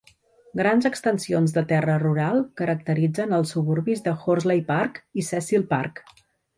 Grans 0.61 0.87
extensions 0.89 1.53
de 1.57 1.63
terra 1.73 1.99
rural 2.05 2.41
caracteritzen 2.63 3.39
els 3.41 3.55
suburbis 3.57 4.05
de 4.09 4.19
Horsley 4.27 4.69
Park 4.75 5.03
i 5.25 5.31
Cecil 5.33 5.73
Park. 5.77 6.07